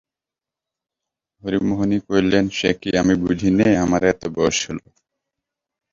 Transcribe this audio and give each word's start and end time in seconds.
হরিমোহিনী 1.43 1.97
কহিলেন, 2.05 2.45
সে 2.57 2.69
কি 2.81 2.89
আমি 3.01 3.13
বুঝি 3.23 3.49
নে, 3.57 3.67
আমার 3.83 4.01
এত 4.11 4.21
বয়স 4.35 4.59
হল! 4.65 4.79